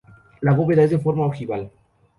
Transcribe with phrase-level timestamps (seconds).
[0.41, 1.69] La bóveda es de forma ojival.